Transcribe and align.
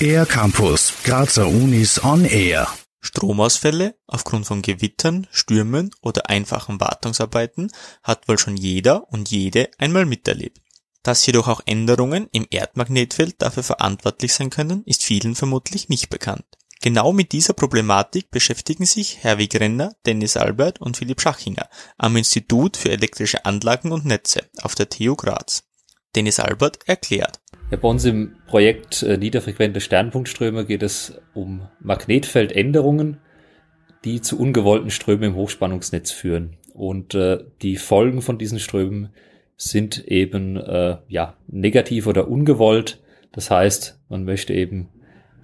Air 0.00 0.26
Campus, 0.26 0.92
Grazer 1.04 1.48
Unis 1.48 2.02
on 2.04 2.24
Air. 2.24 2.68
Stromausfälle 3.00 3.94
aufgrund 4.06 4.46
von 4.46 4.62
Gewittern, 4.62 5.26
Stürmen 5.30 5.90
oder 6.02 6.28
einfachen 6.28 6.80
Wartungsarbeiten 6.80 7.72
hat 8.02 8.28
wohl 8.28 8.38
schon 8.38 8.56
jeder 8.56 9.10
und 9.12 9.30
jede 9.30 9.70
einmal 9.78 10.06
miterlebt. 10.06 10.60
Dass 11.02 11.24
jedoch 11.24 11.48
auch 11.48 11.60
Änderungen 11.66 12.28
im 12.32 12.46
Erdmagnetfeld 12.50 13.40
dafür 13.40 13.62
verantwortlich 13.62 14.34
sein 14.34 14.50
können, 14.50 14.82
ist 14.84 15.04
vielen 15.04 15.34
vermutlich 15.34 15.88
nicht 15.88 16.10
bekannt. 16.10 16.44
Genau 16.82 17.12
mit 17.12 17.32
dieser 17.32 17.54
Problematik 17.54 18.30
beschäftigen 18.30 18.86
sich 18.86 19.22
Herwig 19.22 19.58
Renner, 19.58 19.94
Dennis 20.04 20.36
Albert 20.36 20.80
und 20.80 20.96
Philipp 20.96 21.20
Schachinger 21.20 21.68
am 21.96 22.16
Institut 22.16 22.76
für 22.76 22.90
elektrische 22.90 23.44
Anlagen 23.44 23.92
und 23.92 24.04
Netze 24.04 24.50
auf 24.62 24.74
der 24.74 24.88
TU 24.88 25.16
Graz. 25.16 25.65
Dennis 26.16 26.40
Albert 26.40 26.78
erklärt. 26.86 27.40
Ja, 27.70 27.76
bei 27.76 27.88
uns 27.88 28.04
im 28.04 28.36
Projekt 28.46 29.02
äh, 29.02 29.18
Niederfrequente 29.18 29.80
Sternpunktströme 29.80 30.64
geht 30.64 30.82
es 30.82 31.20
um 31.34 31.68
Magnetfeldänderungen, 31.80 33.18
die 34.04 34.20
zu 34.20 34.38
ungewollten 34.38 34.90
Strömen 34.90 35.30
im 35.30 35.34
Hochspannungsnetz 35.34 36.10
führen. 36.10 36.56
Und 36.72 37.14
äh, 37.14 37.44
die 37.62 37.76
Folgen 37.76 38.22
von 38.22 38.38
diesen 38.38 38.58
Strömen 38.58 39.10
sind 39.56 40.06
eben 40.06 40.56
äh, 40.56 40.98
ja 41.08 41.34
negativ 41.48 42.06
oder 42.06 42.28
ungewollt. 42.28 43.00
Das 43.32 43.50
heißt, 43.50 43.98
man 44.08 44.24
möchte 44.24 44.54
eben 44.54 44.88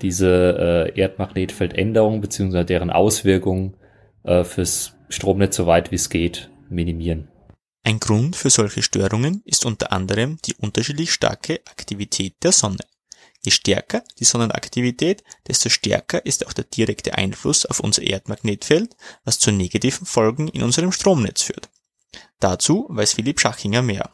diese 0.01 0.91
äh, 0.95 1.01
Erdmagnetfeldänderung 1.01 2.21
beziehungsweise 2.21 2.65
deren 2.65 2.91
Auswirkungen 2.91 3.75
äh, 4.25 4.45
fürs 4.45 4.97
Stromnetz 5.09 5.57
so 5.57 5.67
weit 5.67 5.91
wie 5.91 5.97
es 5.97 6.11
geht 6.11 6.51
minimieren. 6.69 7.29
Ein 7.85 7.99
Grund 7.99 8.37
für 8.37 8.51
solche 8.51 8.83
Störungen 8.83 9.43
ist 9.45 9.67
unter 9.67 9.93
anderem 9.93 10.39
die 10.45 10.55
unterschiedlich 10.55 11.13
starke 11.13 11.61
Aktivität 11.67 12.37
der 12.43 12.53
Sonne. 12.53 12.85
Je 13.45 13.51
stärker 13.51 14.05
die 14.21 14.25
Sonnenaktivität, 14.25 15.25
desto 15.49 15.69
stärker 15.69 16.25
ist 16.25 16.47
auch 16.47 16.53
der 16.53 16.65
direkte 16.65 17.19
Einfluss 17.19 17.67
auf 17.67 17.81
unser 17.81 18.03
Erdmagnetfeld, 18.03 18.95
was 19.25 19.41
zu 19.41 19.51
negativen 19.51 20.07
Folgen 20.07 20.47
in 20.47 20.63
unserem 20.63 20.93
Stromnetz 20.93 21.43
führt. 21.43 21.69
Dazu 22.39 22.87
weiß 22.89 23.15
Philipp 23.15 23.41
Schachinger 23.41 23.83
mehr. 23.83 24.11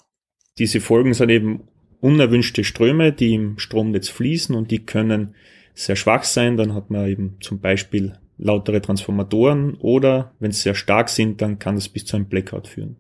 Diese 0.59 0.81
Folgen 0.81 1.13
sind 1.13 1.29
eben 1.29 1.69
unerwünschte 2.01 2.65
Ströme, 2.65 3.13
die 3.13 3.35
im 3.35 3.59
Stromnetz 3.59 4.09
fließen 4.09 4.55
und 4.55 4.71
die 4.71 4.87
können 4.87 5.35
sehr 5.75 5.97
schwach 5.97 6.25
sein. 6.25 6.57
Dann 6.57 6.75
hat 6.75 6.91
man 6.91 7.07
eben 7.07 7.37
zum 7.41 7.61
Beispiel 7.61 8.19
lautere 8.39 8.81
Transformatoren 8.81 9.75
oder 9.75 10.35
wenn 10.39 10.53
sie 10.53 10.63
sehr 10.63 10.75
stark 10.75 11.11
sind, 11.11 11.43
dann 11.43 11.59
kann 11.59 11.77
es 11.77 11.89
bis 11.89 12.07
zu 12.07 12.17
einem 12.17 12.29
Blackout 12.29 12.69
führen. 12.69 12.97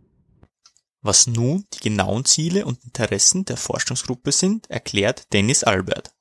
Was 1.00 1.27
nun 1.27 1.64
die 1.74 1.88
genauen 1.88 2.24
Ziele 2.24 2.64
und 2.64 2.84
Interessen 2.84 3.44
der 3.44 3.56
Forschungsgruppe 3.56 4.32
sind, 4.32 4.68
erklärt 4.68 5.32
Dennis 5.32 5.64
Albert. 5.64 6.12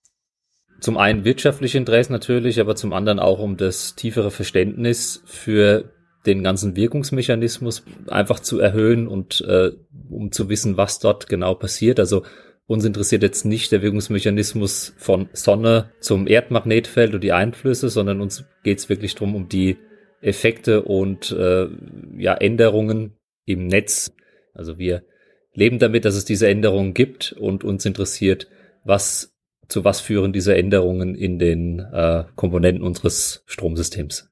Zum 0.79 0.97
einen 0.97 1.25
wirtschaftliche 1.25 1.77
Interessen 1.77 2.13
natürlich, 2.13 2.59
aber 2.59 2.75
zum 2.75 2.93
anderen 2.93 3.19
auch 3.19 3.39
um 3.39 3.57
das 3.57 3.95
tiefere 3.95 4.29
Verständnis 4.29 5.23
für 5.25 5.91
den 6.27 6.43
ganzen 6.43 6.75
Wirkungsmechanismus 6.75 7.83
einfach 8.07 8.39
zu 8.39 8.59
erhöhen 8.59 9.07
und 9.07 9.41
äh, 9.41 9.71
um 10.09 10.31
zu 10.31 10.49
wissen, 10.49 10.77
was 10.77 10.99
dort 10.99 11.27
genau 11.27 11.55
passiert. 11.55 11.99
Also 11.99 12.23
uns 12.67 12.83
interessiert 12.85 13.23
jetzt 13.23 13.45
nicht 13.45 13.71
der 13.71 13.81
Wirkungsmechanismus 13.81 14.93
von 14.97 15.29
Sonne 15.33 15.91
zum 16.01 16.27
Erdmagnetfeld 16.27 17.15
und 17.15 17.23
die 17.23 17.31
Einflüsse, 17.31 17.89
sondern 17.89 18.21
uns 18.21 18.43
geht 18.63 18.79
es 18.79 18.89
wirklich 18.89 19.15
darum, 19.15 19.35
um 19.35 19.47
die 19.47 19.77
Effekte 20.21 20.83
und 20.83 21.31
äh, 21.31 21.67
ja, 22.17 22.33
Änderungen 22.33 23.17
im 23.45 23.67
Netz. 23.67 24.11
Also 24.57 24.77
wir 24.77 25.03
leben 25.53 25.79
damit, 25.79 26.05
dass 26.05 26.15
es 26.15 26.25
diese 26.25 26.47
Änderungen 26.47 26.93
gibt 26.93 27.31
und 27.33 27.63
uns 27.63 27.85
interessiert, 27.85 28.47
was 28.83 29.33
zu 29.67 29.83
was 29.83 29.99
führen 29.99 30.33
diese 30.33 30.55
Änderungen 30.55 31.15
in 31.15 31.39
den 31.39 31.79
äh, 31.79 32.23
Komponenten 32.35 32.83
unseres 32.83 33.43
Stromsystems. 33.45 34.29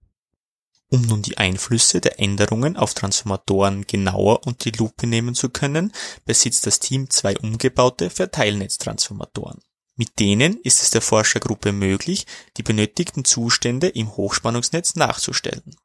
Um 0.90 1.02
nun 1.02 1.22
die 1.22 1.38
Einflüsse 1.38 2.00
der 2.00 2.20
Änderungen 2.20 2.78
auf 2.78 2.94
Transformatoren 2.94 3.86
genauer 3.88 4.46
unter 4.46 4.70
die 4.70 4.78
Lupe 4.78 5.08
nehmen 5.08 5.36
zu 5.36 5.50
können, 5.50 5.92
besitzt 6.26 6.68
das 6.68 6.80
Team 6.80 7.10
zwei 7.10 7.36
umgebaute 7.38 8.10
Verteilnetztransformatoren. 8.10 9.60
Mit 9.96 10.20
denen 10.20 10.60
ist 10.64 10.82
es 10.84 10.92
der 10.92 11.02
Forschergruppe 11.02 11.72
möglich, 11.72 12.26
die 12.58 12.64
benötigten 12.64 13.26
Zustände 13.26 13.88
im 13.88 14.16
Hochspannungsnetz 14.16 14.96
nachzustellen. 14.96 15.76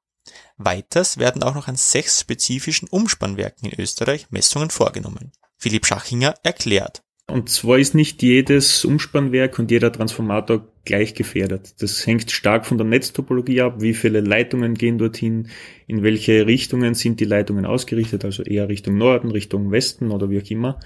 Weiters 0.57 1.19
werden 1.19 1.43
auch 1.43 1.55
noch 1.55 1.69
an 1.69 1.77
sechs 1.77 2.21
spezifischen 2.21 2.89
Umspannwerken 2.89 3.71
in 3.71 3.81
Österreich 3.81 4.27
Messungen 4.31 4.71
vorgenommen. 4.71 5.33
Philipp 5.57 5.87
Schachinger 5.87 6.35
erklärt. 6.43 7.03
Und 7.31 7.49
zwar 7.49 7.79
ist 7.79 7.95
nicht 7.95 8.23
jedes 8.23 8.85
Umspannwerk 8.85 9.59
und 9.59 9.71
jeder 9.71 9.93
Transformator 9.93 10.67
gleich 10.85 11.15
gefährdet. 11.15 11.75
Das 11.81 12.07
hängt 12.07 12.31
stark 12.31 12.67
von 12.67 12.77
der 12.77 12.87
Netztopologie 12.87 13.61
ab, 13.61 13.77
wie 13.81 13.95
viele 13.95 14.21
Leitungen 14.21 14.75
gehen 14.75 14.99
dorthin, 14.99 15.49
in 15.87 16.03
welche 16.03 16.47
Richtungen 16.47 16.95
sind 16.95 17.21
die 17.21 17.25
Leitungen 17.25 17.67
ausgerichtet, 17.67 18.25
also 18.25 18.43
eher 18.43 18.69
Richtung 18.69 18.97
Norden, 18.99 19.31
Richtung 19.31 19.71
Westen 19.71 20.11
oder 20.11 20.29
wie 20.31 20.41
auch 20.41 20.51
immer. 20.51 20.81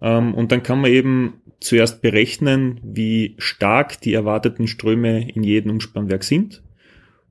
Ähm, 0.00 0.34
und 0.34 0.50
dann 0.52 0.62
kann 0.62 0.80
man 0.80 0.90
eben 0.90 1.40
zuerst 1.60 2.02
berechnen, 2.02 2.80
wie 2.82 3.36
stark 3.38 4.00
die 4.00 4.14
erwarteten 4.14 4.66
Ströme 4.66 5.30
in 5.30 5.42
jedem 5.42 5.72
Umspannwerk 5.72 6.24
sind. 6.24 6.62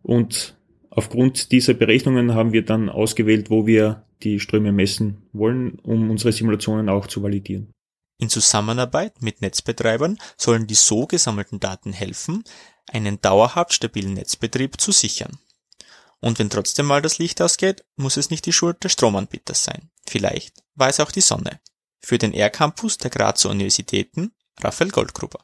Und 0.01 0.54
aufgrund 0.95 1.51
dieser 1.51 1.73
Berechnungen 1.73 2.33
haben 2.33 2.53
wir 2.53 2.65
dann 2.65 2.89
ausgewählt, 2.89 3.49
wo 3.49 3.67
wir 3.67 4.05
die 4.23 4.39
Ströme 4.39 4.71
messen 4.71 5.27
wollen, 5.33 5.79
um 5.79 6.09
unsere 6.09 6.31
Simulationen 6.31 6.89
auch 6.89 7.07
zu 7.07 7.21
validieren. 7.21 7.71
In 8.17 8.29
Zusammenarbeit 8.29 9.21
mit 9.21 9.41
Netzbetreibern 9.41 10.17
sollen 10.37 10.67
die 10.67 10.75
so 10.75 11.05
gesammelten 11.05 11.59
Daten 11.59 11.91
helfen, 11.91 12.43
einen 12.87 13.19
dauerhaft 13.19 13.73
stabilen 13.73 14.13
Netzbetrieb 14.13 14.79
zu 14.79 14.91
sichern. 14.91 15.37
Und 16.21 16.39
wenn 16.39 16.49
trotzdem 16.49 16.85
mal 16.85 17.01
das 17.01 17.17
Licht 17.17 17.41
ausgeht, 17.41 17.83
muss 17.97 18.17
es 18.17 18.29
nicht 18.29 18.45
die 18.45 18.53
Schuld 18.53 18.83
des 18.83 18.93
Stromanbieters 18.93 19.63
sein. 19.63 19.89
Vielleicht 20.07 20.63
war 20.75 20.89
es 20.89 20.99
auch 20.99 21.11
die 21.11 21.21
Sonne. 21.21 21.59
Für 21.99 22.17
den 22.17 22.33
R-Campus 22.33 22.97
der 22.97 23.11
Grazer 23.11 23.49
Universitäten 23.49 24.31
Raphael 24.61 24.91
Goldgruber. 24.91 25.43